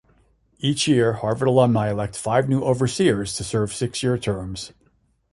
[0.57, 4.73] Each year, Harvard alumni elect five new overseers to serve six-year terms.